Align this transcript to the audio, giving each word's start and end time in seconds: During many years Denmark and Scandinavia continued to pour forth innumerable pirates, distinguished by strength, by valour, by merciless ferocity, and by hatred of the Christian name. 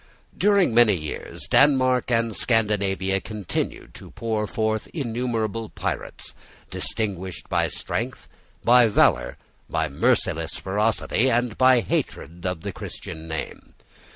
During 0.35 0.73
many 0.73 0.95
years 0.95 1.45
Denmark 1.47 2.09
and 2.09 2.35
Scandinavia 2.35 3.21
continued 3.21 3.93
to 3.93 4.09
pour 4.09 4.47
forth 4.47 4.87
innumerable 4.95 5.69
pirates, 5.69 6.33
distinguished 6.71 7.47
by 7.49 7.67
strength, 7.67 8.27
by 8.63 8.87
valour, 8.87 9.37
by 9.69 9.89
merciless 9.89 10.55
ferocity, 10.57 11.29
and 11.29 11.55
by 11.55 11.81
hatred 11.81 12.47
of 12.47 12.61
the 12.61 12.71
Christian 12.73 13.27
name. 13.27 13.75